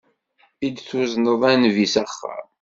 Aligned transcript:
I 0.65 0.67
d-tuzneḍ 0.69 1.41
a 1.49 1.53
Nnbi 1.55 1.87
s 1.93 1.95
axxam. 2.03 2.47